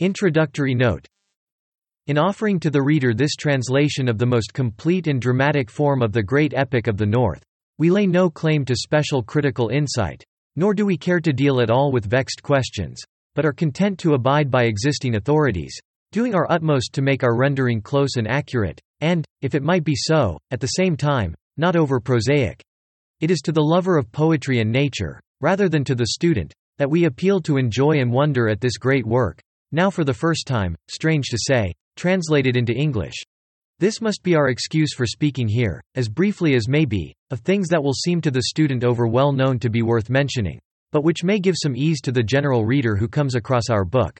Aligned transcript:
Introductory 0.00 0.76
note 0.76 1.08
In 2.06 2.18
offering 2.18 2.60
to 2.60 2.70
the 2.70 2.80
reader 2.80 3.12
this 3.12 3.34
translation 3.34 4.08
of 4.08 4.16
the 4.16 4.26
most 4.26 4.54
complete 4.54 5.08
and 5.08 5.20
dramatic 5.20 5.68
form 5.68 6.02
of 6.02 6.12
the 6.12 6.22
great 6.22 6.54
epic 6.54 6.86
of 6.86 6.96
the 6.96 7.04
North, 7.04 7.42
we 7.78 7.90
lay 7.90 8.06
no 8.06 8.30
claim 8.30 8.64
to 8.66 8.76
special 8.76 9.24
critical 9.24 9.70
insight, 9.70 10.22
nor 10.54 10.72
do 10.72 10.86
we 10.86 10.96
care 10.96 11.18
to 11.18 11.32
deal 11.32 11.60
at 11.60 11.68
all 11.68 11.90
with 11.90 12.08
vexed 12.08 12.44
questions, 12.44 13.02
but 13.34 13.44
are 13.44 13.52
content 13.52 13.98
to 13.98 14.14
abide 14.14 14.52
by 14.52 14.66
existing 14.66 15.16
authorities, 15.16 15.76
doing 16.12 16.32
our 16.32 16.46
utmost 16.48 16.92
to 16.92 17.02
make 17.02 17.24
our 17.24 17.36
rendering 17.36 17.82
close 17.82 18.14
and 18.16 18.28
accurate, 18.28 18.80
and, 19.00 19.24
if 19.42 19.56
it 19.56 19.64
might 19.64 19.82
be 19.82 19.96
so, 19.96 20.38
at 20.52 20.60
the 20.60 20.68
same 20.68 20.96
time, 20.96 21.34
not 21.56 21.74
over 21.74 21.98
prosaic. 21.98 22.62
It 23.20 23.32
is 23.32 23.40
to 23.40 23.50
the 23.50 23.60
lover 23.60 23.98
of 23.98 24.12
poetry 24.12 24.60
and 24.60 24.70
nature, 24.70 25.20
rather 25.40 25.68
than 25.68 25.82
to 25.82 25.96
the 25.96 26.06
student, 26.06 26.54
that 26.76 26.88
we 26.88 27.06
appeal 27.06 27.40
to 27.40 27.56
enjoy 27.56 27.98
and 27.98 28.12
wonder 28.12 28.48
at 28.48 28.60
this 28.60 28.76
great 28.76 29.04
work, 29.04 29.40
now 29.72 29.90
for 29.90 30.04
the 30.04 30.14
first 30.14 30.46
time, 30.46 30.76
strange 30.88 31.28
to 31.28 31.38
say, 31.38 31.74
translated 31.96 32.56
into 32.56 32.72
English. 32.72 33.14
This 33.80 34.00
must 34.00 34.22
be 34.22 34.34
our 34.34 34.48
excuse 34.48 34.92
for 34.94 35.06
speaking 35.06 35.46
here, 35.46 35.80
as 35.94 36.08
briefly 36.08 36.54
as 36.54 36.68
may 36.68 36.84
be, 36.84 37.14
of 37.30 37.40
things 37.40 37.68
that 37.68 37.82
will 37.82 37.92
seem 37.92 38.20
to 38.22 38.30
the 38.30 38.42
student 38.42 38.82
over 38.82 39.06
well 39.06 39.32
known 39.32 39.58
to 39.60 39.70
be 39.70 39.82
worth 39.82 40.10
mentioning, 40.10 40.58
but 40.90 41.04
which 41.04 41.22
may 41.22 41.38
give 41.38 41.54
some 41.56 41.76
ease 41.76 42.00
to 42.00 42.12
the 42.12 42.22
general 42.22 42.64
reader 42.64 42.96
who 42.96 43.06
comes 43.06 43.34
across 43.34 43.70
our 43.70 43.84
book. 43.84 44.18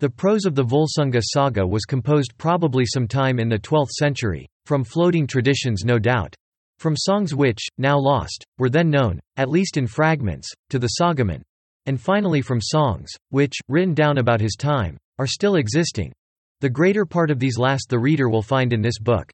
The 0.00 0.10
prose 0.10 0.44
of 0.44 0.54
the 0.54 0.64
Volsunga 0.64 1.22
saga 1.22 1.66
was 1.66 1.84
composed 1.84 2.36
probably 2.38 2.84
sometime 2.86 3.38
in 3.38 3.48
the 3.48 3.58
12th 3.58 3.90
century, 3.90 4.46
from 4.66 4.84
floating 4.84 5.26
traditions 5.26 5.84
no 5.84 5.98
doubt, 5.98 6.34
from 6.78 6.96
songs 6.96 7.34
which, 7.34 7.66
now 7.76 7.98
lost, 7.98 8.44
were 8.58 8.70
then 8.70 8.88
known, 8.88 9.20
at 9.36 9.50
least 9.50 9.76
in 9.76 9.86
fragments, 9.86 10.50
to 10.70 10.78
the 10.78 10.92
Sagaman, 10.98 11.42
and 11.86 12.00
finally 12.00 12.42
from 12.42 12.60
songs, 12.60 13.10
which, 13.30 13.54
written 13.68 13.94
down 13.94 14.18
about 14.18 14.40
his 14.40 14.56
time, 14.56 14.96
are 15.18 15.26
still 15.26 15.56
existing. 15.56 16.12
The 16.60 16.70
greater 16.70 17.06
part 17.06 17.30
of 17.30 17.38
these 17.38 17.58
last 17.58 17.86
the 17.88 17.98
reader 17.98 18.28
will 18.28 18.42
find 18.42 18.72
in 18.72 18.82
this 18.82 18.98
book. 18.98 19.30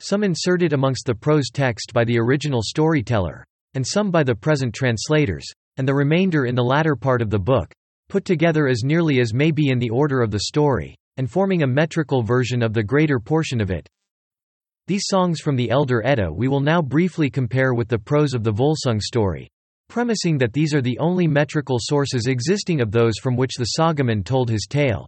Some 0.00 0.24
inserted 0.24 0.72
amongst 0.72 1.04
the 1.06 1.14
prose 1.14 1.50
text 1.52 1.92
by 1.92 2.04
the 2.04 2.18
original 2.18 2.62
storyteller, 2.62 3.44
and 3.74 3.86
some 3.86 4.10
by 4.10 4.22
the 4.22 4.34
present 4.34 4.74
translators, 4.74 5.46
and 5.76 5.86
the 5.86 5.94
remainder 5.94 6.46
in 6.46 6.54
the 6.54 6.64
latter 6.64 6.96
part 6.96 7.20
of 7.20 7.30
the 7.30 7.38
book, 7.38 7.72
put 8.08 8.24
together 8.24 8.66
as 8.66 8.82
nearly 8.82 9.20
as 9.20 9.34
may 9.34 9.50
be 9.50 9.68
in 9.68 9.78
the 9.78 9.90
order 9.90 10.22
of 10.22 10.30
the 10.30 10.40
story, 10.40 10.96
and 11.16 11.30
forming 11.30 11.62
a 11.62 11.66
metrical 11.66 12.22
version 12.22 12.62
of 12.62 12.72
the 12.72 12.82
greater 12.82 13.20
portion 13.20 13.60
of 13.60 13.70
it. 13.70 13.88
These 14.86 15.04
songs 15.06 15.40
from 15.40 15.56
the 15.56 15.70
Elder 15.70 16.04
Edda 16.04 16.32
we 16.32 16.48
will 16.48 16.60
now 16.60 16.82
briefly 16.82 17.30
compare 17.30 17.74
with 17.74 17.88
the 17.88 17.98
prose 17.98 18.34
of 18.34 18.42
the 18.42 18.52
Volsung 18.52 19.00
story 19.00 19.50
premising 19.90 20.38
that 20.38 20.52
these 20.52 20.72
are 20.72 20.80
the 20.80 20.98
only 21.00 21.26
metrical 21.26 21.76
sources 21.78 22.28
existing 22.28 22.80
of 22.80 22.92
those 22.92 23.18
from 23.20 23.36
which 23.36 23.56
the 23.56 23.72
Sagaman 23.76 24.24
told 24.24 24.48
his 24.48 24.66
tale. 24.70 25.06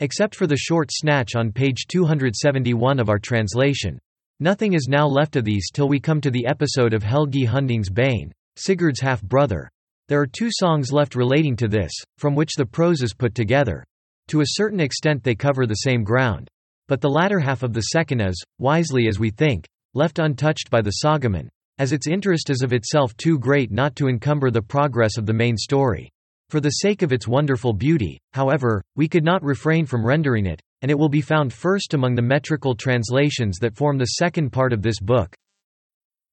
Except 0.00 0.34
for 0.34 0.46
the 0.48 0.56
short 0.56 0.88
snatch 0.90 1.36
on 1.36 1.52
page 1.52 1.86
271 1.86 2.98
of 2.98 3.10
our 3.10 3.18
translation. 3.18 3.98
Nothing 4.40 4.72
is 4.72 4.88
now 4.88 5.06
left 5.06 5.36
of 5.36 5.44
these 5.44 5.70
till 5.70 5.88
we 5.88 6.00
come 6.00 6.20
to 6.22 6.30
the 6.30 6.46
episode 6.46 6.94
of 6.94 7.02
Helgi 7.04 7.44
Hunding's 7.44 7.90
Bane, 7.90 8.32
Sigurd's 8.56 9.00
half-brother. 9.00 9.70
There 10.08 10.20
are 10.20 10.26
two 10.26 10.48
songs 10.50 10.90
left 10.90 11.14
relating 11.14 11.54
to 11.56 11.68
this, 11.68 11.92
from 12.18 12.34
which 12.34 12.54
the 12.56 12.66
prose 12.66 13.02
is 13.02 13.14
put 13.14 13.34
together. 13.34 13.84
To 14.28 14.40
a 14.40 14.46
certain 14.46 14.80
extent 14.80 15.22
they 15.22 15.34
cover 15.34 15.66
the 15.66 15.74
same 15.74 16.02
ground. 16.02 16.48
But 16.88 17.02
the 17.02 17.10
latter 17.10 17.38
half 17.38 17.62
of 17.62 17.74
the 17.74 17.82
second 17.82 18.22
is, 18.22 18.42
wisely 18.58 19.08
as 19.08 19.18
we 19.18 19.30
think, 19.30 19.66
left 19.92 20.18
untouched 20.18 20.70
by 20.70 20.80
the 20.80 20.94
Sagaman 21.04 21.48
as 21.78 21.92
its 21.92 22.06
interest 22.06 22.50
is 22.50 22.62
of 22.62 22.72
itself 22.72 23.16
too 23.16 23.38
great 23.38 23.70
not 23.70 23.96
to 23.96 24.08
encumber 24.08 24.50
the 24.50 24.62
progress 24.62 25.16
of 25.18 25.26
the 25.26 25.32
main 25.32 25.56
story. 25.56 26.10
For 26.50 26.60
the 26.60 26.70
sake 26.70 27.02
of 27.02 27.12
its 27.12 27.26
wonderful 27.26 27.72
beauty, 27.72 28.20
however, 28.32 28.82
we 28.96 29.08
could 29.08 29.24
not 29.24 29.42
refrain 29.42 29.86
from 29.86 30.06
rendering 30.06 30.46
it, 30.46 30.60
and 30.82 30.90
it 30.90 30.98
will 30.98 31.08
be 31.08 31.20
found 31.20 31.52
first 31.52 31.94
among 31.94 32.14
the 32.14 32.22
metrical 32.22 32.74
translations 32.74 33.58
that 33.58 33.74
form 33.74 33.98
the 33.98 34.04
second 34.04 34.50
part 34.50 34.72
of 34.72 34.82
this 34.82 35.00
book. 35.00 35.34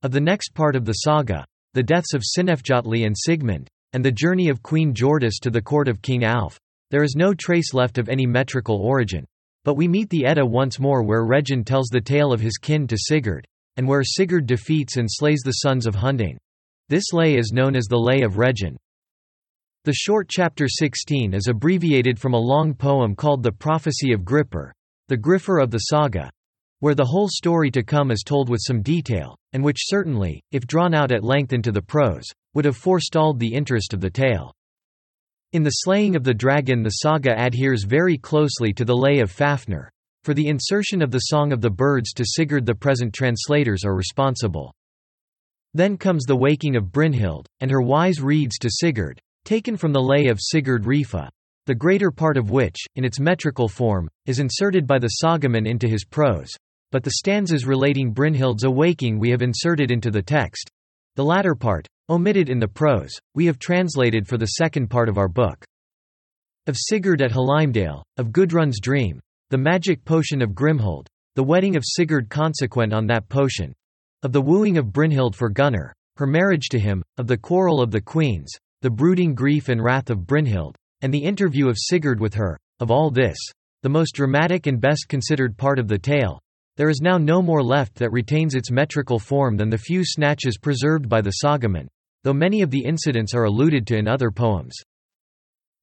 Of 0.03 0.11
the 0.11 0.19
next 0.19 0.53
part 0.53 0.75
of 0.75 0.85
the 0.85 0.93
saga, 0.93 1.45
the 1.73 1.83
deaths 1.83 2.13
of 2.13 2.23
Sinfjotli 2.23 3.05
and 3.05 3.15
Sigmund, 3.17 3.69
and 3.93 4.03
the 4.03 4.11
journey 4.11 4.49
of 4.49 4.61
Queen 4.61 4.93
Hjordis 4.93 5.39
to 5.41 5.49
the 5.49 5.61
court 5.61 5.87
of 5.87 6.01
King 6.01 6.23
Alf, 6.23 6.59
there 6.91 7.03
is 7.03 7.15
no 7.15 7.33
trace 7.33 7.73
left 7.73 7.97
of 7.97 8.09
any 8.09 8.25
metrical 8.25 8.77
origin. 8.77 9.25
But 9.63 9.75
we 9.75 9.87
meet 9.87 10.09
the 10.09 10.25
Edda 10.25 10.45
once 10.45 10.79
more 10.79 11.03
where 11.03 11.23
Regin 11.23 11.63
tells 11.63 11.87
the 11.87 12.01
tale 12.01 12.33
of 12.33 12.41
his 12.41 12.57
kin 12.57 12.87
to 12.87 12.97
Sigurd, 12.97 13.47
and 13.77 13.87
where 13.87 14.03
Sigurd 14.03 14.45
defeats 14.45 14.97
and 14.97 15.07
slays 15.09 15.41
the 15.43 15.51
sons 15.51 15.87
of 15.87 15.95
Hunding. 15.95 16.37
This 16.89 17.13
lay 17.13 17.37
is 17.37 17.53
known 17.53 17.75
as 17.75 17.85
the 17.85 17.97
Lay 17.97 18.21
of 18.21 18.37
Regin. 18.37 18.77
The 19.83 19.93
short 19.93 20.29
chapter 20.29 20.67
16 20.67 21.33
is 21.33 21.47
abbreviated 21.47 22.19
from 22.19 22.33
a 22.33 22.39
long 22.39 22.73
poem 22.73 23.15
called 23.15 23.43
The 23.43 23.51
Prophecy 23.51 24.13
of 24.13 24.21
Gripir, 24.21 24.71
the 25.07 25.17
Grifir 25.17 25.61
of 25.61 25.71
the 25.71 25.79
saga, 25.79 26.29
where 26.79 26.95
the 26.95 27.05
whole 27.05 27.27
story 27.27 27.69
to 27.71 27.83
come 27.83 28.11
is 28.11 28.23
told 28.25 28.49
with 28.49 28.61
some 28.63 28.81
detail, 28.81 29.35
and 29.53 29.63
which 29.63 29.77
certainly, 29.79 30.41
if 30.51 30.65
drawn 30.65 30.93
out 30.93 31.11
at 31.11 31.23
length 31.23 31.53
into 31.53 31.71
the 31.71 31.81
prose, 31.81 32.25
would 32.53 32.65
have 32.65 32.77
forestalled 32.77 33.39
the 33.39 33.53
interest 33.53 33.93
of 33.93 34.01
the 34.01 34.09
tale. 34.09 34.51
In 35.53 35.63
the 35.63 35.69
slaying 35.69 36.15
of 36.15 36.23
the 36.23 36.33
dragon 36.33 36.81
the 36.81 36.89
saga 36.89 37.35
adheres 37.37 37.83
very 37.83 38.17
closely 38.17 38.73
to 38.73 38.85
the 38.85 38.95
lay 38.95 39.19
of 39.19 39.29
Fafnir, 39.29 39.90
for 40.23 40.33
the 40.33 40.47
insertion 40.47 41.01
of 41.01 41.11
the 41.11 41.19
Song 41.19 41.51
of 41.51 41.61
the 41.61 41.69
Birds 41.69 42.13
to 42.13 42.23
Sigurd 42.25 42.65
the 42.65 42.75
present 42.75 43.13
translators 43.13 43.83
are 43.83 43.95
responsible. 43.95 44.73
Then 45.73 45.97
comes 45.97 46.25
the 46.25 46.35
waking 46.35 46.75
of 46.75 46.91
Brynhild, 46.91 47.45
and 47.59 47.71
her 47.71 47.81
wise 47.81 48.21
redes 48.21 48.57
to 48.59 48.69
Sigurd, 48.69 49.19
taken 49.45 49.77
from 49.77 49.93
the 49.93 50.01
lay 50.01 50.27
of 50.27 50.39
Sigrdrifa, 50.39 51.29
the 51.65 51.75
greater 51.75 52.11
part 52.11 52.37
of 52.37 52.51
which, 52.51 52.77
in 52.95 53.05
its 53.05 53.19
metrical 53.19 53.67
form, 53.67 54.09
is 54.25 54.39
inserted 54.39 54.85
by 54.85 54.99
the 54.99 55.11
Sagaman 55.23 55.67
into 55.67 55.87
his 55.87 56.03
prose, 56.03 56.49
but 56.91 57.03
the 57.03 57.11
stanzas 57.11 57.65
relating 57.65 58.13
Brynhild's 58.13 58.63
awaking 58.63 59.17
we 59.17 59.29
have 59.29 59.41
inserted 59.41 59.91
into 59.91 60.11
the 60.11 60.21
text. 60.21 60.69
The 61.15 61.23
latter 61.23 61.55
part, 61.55 61.87
omitted 62.09 62.49
in 62.49 62.59
the 62.59 62.67
prose, 62.67 63.11
we 63.33 63.45
have 63.45 63.59
translated 63.59 64.27
for 64.27 64.37
the 64.37 64.53
second 64.57 64.89
part 64.89 65.07
of 65.07 65.17
our 65.17 65.29
book. 65.29 65.63
Of 66.67 66.75
Sigurd 66.77 67.21
at 67.21 67.31
Hlymdale, 67.31 68.03
of 68.17 68.31
Gudrun's 68.31 68.79
dream, 68.79 69.19
the 69.51 69.57
magic 69.57 70.05
potion 70.05 70.41
of 70.41 70.55
Grimhild, 70.55 71.07
the 71.35 71.43
wedding 71.43 71.75
of 71.75 71.83
Sigurd 71.85 72.29
consequent 72.29 72.93
on 72.93 73.05
that 73.07 73.27
potion, 73.27 73.73
of 74.23 74.31
the 74.31 74.39
wooing 74.39 74.77
of 74.77 74.93
Brynhild 74.93 75.35
for 75.35 75.49
Gunnar, 75.49 75.93
her 76.15 76.25
marriage 76.25 76.69
to 76.69 76.79
him, 76.79 77.03
of 77.17 77.27
the 77.27 77.35
quarrel 77.35 77.81
of 77.81 77.91
the 77.91 77.99
queens, 77.99 78.49
the 78.81 78.89
brooding 78.89 79.35
grief 79.35 79.67
and 79.67 79.83
wrath 79.83 80.09
of 80.09 80.19
Brynhild, 80.19 80.75
and 81.01 81.13
the 81.13 81.21
interview 81.21 81.67
of 81.67 81.75
Sigurd 81.77 82.21
with 82.21 82.33
her, 82.33 82.57
of 82.79 82.91
all 82.91 83.11
this, 83.11 83.35
the 83.83 83.89
most 83.89 84.15
dramatic 84.15 84.67
and 84.67 84.79
best 84.79 85.09
considered 85.09 85.57
part 85.57 85.79
of 85.79 85.89
the 85.89 85.99
tale, 85.99 86.39
there 86.77 86.89
is 86.89 87.01
now 87.01 87.17
no 87.17 87.41
more 87.41 87.61
left 87.61 87.95
that 87.95 88.13
retains 88.13 88.55
its 88.55 88.71
metrical 88.71 89.19
form 89.19 89.57
than 89.57 89.69
the 89.69 89.77
few 89.77 90.05
snatches 90.05 90.57
preserved 90.57 91.09
by 91.09 91.19
the 91.19 91.33
Sagaman, 91.43 91.89
though 92.23 92.31
many 92.31 92.61
of 92.61 92.71
the 92.71 92.85
incidents 92.85 93.33
are 93.33 93.43
alluded 93.43 93.85
to 93.87 93.97
in 93.97 94.07
other 94.07 94.31
poems. 94.31 94.73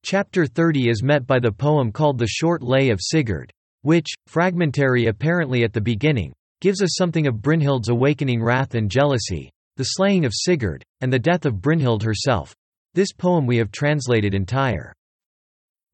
Chapter 0.03 0.47
30 0.47 0.89
is 0.89 1.03
met 1.03 1.27
by 1.27 1.37
the 1.37 1.51
poem 1.51 1.91
called 1.91 2.17
The 2.17 2.25
Short 2.25 2.63
Lay 2.63 2.89
of 2.89 2.99
Sigurd, 2.99 3.53
which, 3.81 4.07
fragmentary 4.27 5.07
apparently 5.07 5.63
at 5.63 5.73
the 5.73 5.81
beginning, 5.81 6.33
gives 6.61 6.81
us 6.81 6.95
something 6.97 7.27
of 7.27 7.41
Brynhild's 7.41 7.89
awakening 7.89 8.43
wrath 8.43 8.75
and 8.75 8.91
jealousy, 8.91 9.49
the 9.77 9.83
slaying 9.83 10.25
of 10.25 10.33
Sigurd, 10.35 10.83
and 11.01 11.11
the 11.11 11.19
death 11.19 11.45
of 11.45 11.61
Brynhild 11.61 12.03
herself. 12.03 12.53
This 12.93 13.13
poem 13.13 13.45
we 13.45 13.57
have 13.57 13.71
translated 13.71 14.33
entire. 14.33 14.93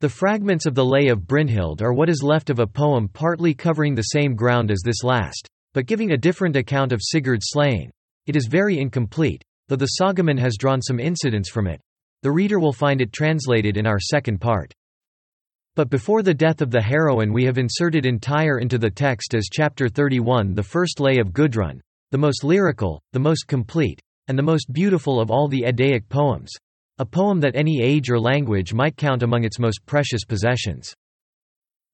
The 0.01 0.09
fragments 0.09 0.65
of 0.65 0.75
the 0.75 0.85
Lay 0.85 1.07
of 1.07 1.27
Brynhild 1.27 1.81
are 1.81 1.93
what 1.93 2.09
is 2.09 2.23
left 2.23 2.49
of 2.49 2.59
a 2.59 2.67
poem 2.67 3.07
partly 3.07 3.53
covering 3.53 3.95
the 3.95 4.01
same 4.01 4.35
ground 4.35 4.71
as 4.71 4.81
this 4.83 5.03
last, 5.03 5.47
but 5.73 5.85
giving 5.85 6.11
a 6.11 6.17
different 6.17 6.55
account 6.55 6.91
of 6.91 7.01
Sigurd's 7.01 7.47
slaying. 7.49 7.91
It 8.25 8.35
is 8.35 8.47
very 8.47 8.79
incomplete, 8.79 9.43
though 9.67 9.75
the 9.75 9.97
Sagaman 10.01 10.39
has 10.39 10.57
drawn 10.57 10.81
some 10.81 10.99
incidents 10.99 11.49
from 11.49 11.67
it. 11.67 11.79
The 12.23 12.31
reader 12.31 12.59
will 12.59 12.73
find 12.73 13.01
it 13.01 13.13
translated 13.13 13.77
in 13.77 13.85
our 13.85 13.99
second 13.99 14.41
part. 14.41 14.73
But 15.75 15.89
before 15.89 16.23
the 16.23 16.33
death 16.33 16.61
of 16.61 16.71
the 16.71 16.81
heroine 16.81 17.33
we 17.33 17.43
have 17.43 17.57
inserted 17.57 18.05
entire 18.05 18.59
into 18.59 18.77
the 18.77 18.89
text 18.89 19.35
as 19.35 19.49
chapter 19.51 19.89
31 19.89 20.53
the 20.53 20.63
first 20.63 21.01
lay 21.01 21.17
of 21.17 21.33
Gudrun, 21.33 21.81
the 22.11 22.17
most 22.17 22.45
lyrical, 22.45 23.01
the 23.11 23.19
most 23.19 23.45
complete, 23.47 23.99
and 24.29 24.39
the 24.39 24.43
most 24.43 24.71
beautiful 24.71 25.19
of 25.19 25.29
all 25.29 25.49
the 25.49 25.63
Eddaic 25.63 26.07
poems. 26.07 26.49
A 26.99 27.05
poem 27.05 27.41
that 27.41 27.57
any 27.57 27.81
age 27.81 28.09
or 28.09 28.17
language 28.17 28.73
might 28.73 28.95
count 28.95 29.21
among 29.21 29.43
its 29.43 29.59
most 29.59 29.85
precious 29.85 30.23
possessions. 30.23 30.93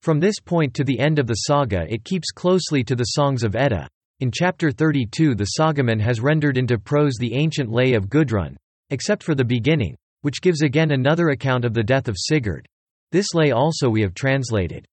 From 0.04 0.20
this 0.20 0.40
point 0.40 0.76
to 0.76 0.84
the 0.84 1.00
end 1.00 1.18
of 1.18 1.26
the 1.26 1.34
saga 1.34 1.92
it 1.92 2.04
keeps 2.04 2.30
closely 2.30 2.84
to 2.84 2.96
the 2.96 3.16
songs 3.16 3.44
of 3.44 3.56
Edda. 3.56 3.88
In 4.20 4.30
chapter 4.32 4.72
32 4.72 5.34
the 5.34 5.54
Sagaman 5.58 6.00
has 6.00 6.22
rendered 6.22 6.60
into 6.60 6.78
prose 6.78 7.16
the 7.20 7.34
ancient 7.34 7.72
lay 7.72 7.94
of 7.94 8.10
Gudrun, 8.10 8.58
except 8.92 9.24
for 9.24 9.34
the 9.34 9.44
beginning, 9.44 9.96
which 10.22 10.42
gives 10.42 10.62
again 10.62 10.92
another 10.92 11.30
account 11.30 11.66
of 11.66 11.74
the 11.74 11.84
death 11.84 12.08
of 12.08 12.16
Sigurd. 12.16 12.68
This 13.12 13.34
lay 13.34 13.52
also 13.52 13.90
we 13.90 14.02
have 14.02 14.14
translated. 14.14 14.86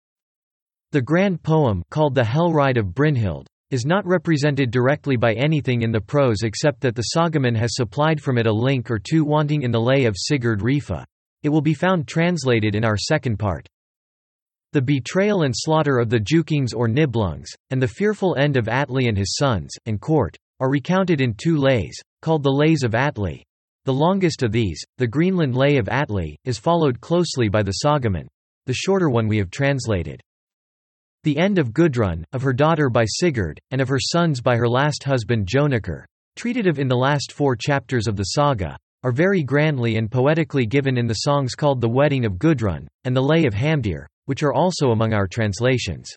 The 0.93 1.03
grand 1.03 1.43
poem 1.43 1.83
called 1.91 2.15
the 2.15 2.25
Hell 2.25 2.53
Ride 2.53 2.79
of 2.79 2.95
Brynhild 2.95 3.47
is 3.71 3.85
not 3.85 4.07
represented 4.07 4.71
directly 4.71 5.17
by 5.17 5.35
anything 5.35 5.83
in 5.83 5.91
the 5.91 6.01
prose 6.01 6.43
except 6.43 6.81
that 6.81 6.95
the 6.95 7.09
Sagaman 7.15 7.57
has 7.57 7.75
supplied 7.75 8.23
from 8.23 8.39
it 8.39 8.47
a 8.47 8.53
link 8.53 8.91
or 8.91 8.99
two 8.99 9.25
wanting 9.25 9.63
in 9.63 9.71
the 9.71 9.81
lay 9.81 10.05
of 10.05 10.15
Sigrdrifa. 10.15 11.05
It 11.43 11.49
will 11.49 11.61
be 11.61 11.75
found 11.75 12.07
translated 12.07 12.75
in 12.75 12.85
our 12.85 12.97
second 12.97 13.39
part. 13.39 13.69
The 14.73 14.83
betrayal 14.83 15.43
and 15.43 15.55
slaughter 15.57 15.99
of 15.99 16.11
the 16.11 16.21
Giukings 16.21 16.75
or 16.75 16.89
Nibelungs, 16.89 17.49
and 17.71 17.83
the 17.83 17.89
fearful 17.89 18.37
end 18.37 18.57
of 18.57 18.69
Atli 18.69 19.09
and 19.09 19.19
his 19.19 19.37
sons, 19.37 19.75
and 19.87 20.01
court, 20.01 20.37
are 20.61 20.71
recounted 20.71 21.21
in 21.21 21.35
two 21.35 21.57
lays, 21.57 22.01
called 22.23 22.43
the 22.43 22.51
Lays 22.51 22.83
of 22.83 22.95
Atli. 22.95 23.43
The 23.87 23.95
longest 23.95 24.43
of 24.43 24.51
these, 24.51 24.85
the 24.99 25.07
Greenland 25.07 25.55
Lay 25.55 25.77
of 25.77 25.89
Atli, 25.89 26.37
is 26.45 26.59
followed 26.59 27.01
closely 27.01 27.49
by 27.49 27.63
the 27.63 27.75
Sagamen. 27.85 28.27
The 28.67 28.75
shorter 28.75 29.09
one 29.09 29.29
we 29.29 29.39
have 29.39 29.49
translated. 29.49 30.21
The 31.23 31.39
end 31.39 31.57
of 31.57 31.73
Gudrun, 31.73 32.25
of 32.33 32.43
her 32.43 32.53
daughter 32.53 32.91
by 32.91 33.05
Sigurd, 33.05 33.61
and 33.71 33.81
of 33.81 33.87
her 33.87 34.01
sons 34.01 34.41
by 34.41 34.57
her 34.57 34.69
last 34.69 35.05
husband 35.05 35.47
Jonakr, 35.47 36.05
treated 36.35 36.67
of 36.67 36.81
in 36.81 36.89
the 36.89 36.97
last 36.97 37.31
four 37.31 37.55
chapters 37.55 38.09
of 38.09 38.17
the 38.17 38.31
saga, 38.35 38.77
are 39.05 39.13
very 39.13 39.45
grandly 39.45 39.99
and 39.99 40.11
poetically 40.11 40.67
given 40.67 40.99
in 40.99 41.07
the 41.07 41.21
songs 41.23 41.55
called 41.55 41.81
The 41.81 41.89
Wedding 41.89 42.25
of 42.25 42.41
Gudrun, 42.41 42.89
and 43.05 43.17
The 43.17 43.23
Lay 43.23 43.45
of 43.47 43.55
Hamdir, 43.55 44.09
which 44.25 44.43
are 44.43 44.53
also 44.53 44.91
among 44.91 45.13
our 45.13 45.29
translations. 45.29 46.11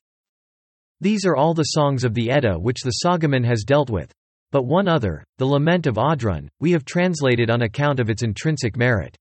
These 1.01 1.23
are 1.23 1.35
all 1.35 1.53
the 1.53 1.75
songs 1.75 2.03
of 2.03 2.15
the 2.15 2.31
Edda 2.31 2.57
which 2.57 2.81
the 2.81 3.03
Sagaman 3.05 3.45
has 3.45 3.63
dealt 3.63 3.91
with. 3.91 4.11
But 4.51 4.65
one 4.65 4.87
other, 4.87 5.23
the 5.37 5.45
Lament 5.45 5.85
of 5.85 5.97
Oddrun, 5.97 6.47
we 6.59 6.71
have 6.71 6.83
translated 6.83 7.51
on 7.51 7.61
account 7.61 7.99
of 7.99 8.09
its 8.09 8.23
intrinsic 8.23 8.75
merit. 8.75 9.15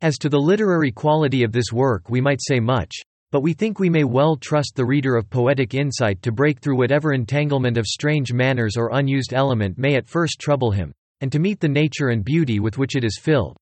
As 0.00 0.18
to 0.18 0.28
the 0.28 0.40
literary 0.40 0.90
quality 0.90 1.44
of 1.44 1.52
this 1.52 1.72
work 1.72 2.10
we 2.10 2.20
might 2.20 2.40
say 2.42 2.58
much, 2.58 2.92
but 3.30 3.42
we 3.42 3.52
think 3.52 3.78
we 3.78 3.88
may 3.88 4.04
well 4.04 4.36
trust 4.36 4.72
the 4.74 4.84
reader 4.84 5.16
of 5.16 5.30
poetic 5.30 5.74
insight 5.74 6.20
to 6.22 6.32
break 6.32 6.60
through 6.60 6.76
whatever 6.76 7.12
entanglement 7.12 7.78
of 7.78 7.86
strange 7.86 8.32
manners 8.32 8.76
or 8.76 8.90
unused 8.92 9.32
element 9.32 9.78
may 9.78 9.94
at 9.94 10.08
first 10.08 10.40
trouble 10.40 10.72
him, 10.72 10.92
and 11.20 11.30
to 11.30 11.38
meet 11.38 11.60
the 11.60 11.68
nature 11.68 12.08
and 12.08 12.24
beauty 12.24 12.58
with 12.58 12.76
which 12.76 12.96
it 12.96 13.04
is 13.04 13.20
filled. 13.20 13.56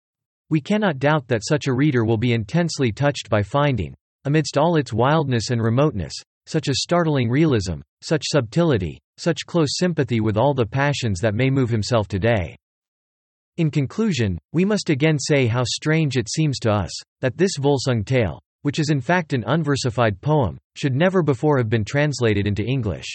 We 0.48 0.60
cannot 0.60 0.98
doubt 0.98 1.28
that 1.28 1.46
such 1.46 1.66
a 1.66 1.75
reader 1.75 2.04
will 2.04 2.16
be 2.16 2.32
intensely 2.32 2.92
touched 2.92 3.30
by 3.30 3.42
finding, 3.42 3.94
amidst 4.25 4.56
all 4.56 4.76
its 4.76 4.92
wildness 4.92 5.50
and 5.50 5.62
remoteness, 5.62 6.14
such 6.46 6.68
a 6.68 6.75
startling 6.75 7.30
realism, 7.30 7.80
such 8.00 8.25
subtlety, 8.26 8.98
such 9.19 9.47
close 9.47 9.79
sympathy 9.79 10.20
with 10.20 10.37
all 10.37 10.55
the 10.55 10.67
passions 10.67 11.20
that 11.20 11.35
may 11.35 11.50
move 11.50 11.70
himself 11.70 12.09
today. 12.09 12.56
In 13.59 13.70
conclusion, 13.70 14.38
we 14.53 14.64
must 14.64 14.88
again 14.88 15.19
say 15.19 15.47
how 15.47 15.64
strange 15.64 16.17
it 16.17 16.31
seems 16.31 16.59
to 16.61 16.70
us, 16.70 16.91
that 17.20 17.37
this 17.37 17.59
Volsung 17.59 18.05
tale, 18.05 18.41
which 18.62 18.79
is 18.79 18.91
in 18.91 19.00
fact 19.00 19.32
an 19.32 19.44
unversified 19.47 20.20
poem, 20.20 20.56
should 20.75 20.94
never 20.94 21.23
before 21.23 21.59
have 21.59 21.69
been 21.69 21.85
translated 21.85 22.47
into 22.47 22.64
English. 22.64 23.12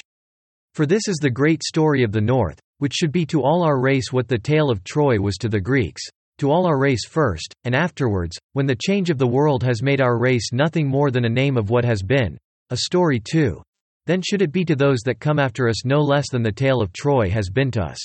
For 0.74 0.86
this 0.86 1.08
is 1.08 1.18
the 1.18 1.32
great 1.32 1.64
story 1.64 2.04
of 2.04 2.12
the 2.12 2.22
North, 2.22 2.60
which 2.78 2.94
should 2.94 3.12
be 3.12 3.26
to 3.28 3.42
all 3.42 3.64
our 3.64 3.82
race 3.82 4.12
what 4.12 4.28
the 4.28 4.38
tale 4.38 4.70
of 4.70 4.84
Troy 4.84 5.20
was 5.20 5.38
to 5.38 5.50
the 5.50 5.60
Greeks, 5.60 6.04
to 6.38 6.52
all 6.52 6.68
our 6.68 6.78
race 6.78 7.08
first, 7.08 7.52
and 7.64 7.74
afterwards, 7.74 8.38
when 8.54 8.68
the 8.68 8.78
change 8.80 9.10
of 9.10 9.18
the 9.18 9.26
world 9.26 9.64
has 9.64 9.82
made 9.82 10.02
our 10.02 10.20
race 10.20 10.52
nothing 10.54 10.88
more 10.88 11.10
than 11.10 11.26
a 11.26 11.30
name 11.30 11.58
of 11.58 11.72
what 11.72 11.84
has 11.84 12.04
been, 12.04 12.38
a 12.70 12.78
story 12.78 13.20
too. 13.20 13.62
Then 14.08 14.22
should 14.22 14.42
it 14.42 14.54
be 14.54 14.64
to 14.64 14.76
those 14.76 15.02
that 15.02 15.20
come 15.20 15.38
after 15.38 15.68
us 15.68 15.84
no 15.84 16.00
less 16.00 16.30
than 16.32 16.42
the 16.42 16.52
tale 16.52 16.82
of 16.82 16.94
Troy 16.94 17.30
has 17.30 17.50
been 17.50 17.70
to 17.72 17.84
us. 17.84 18.00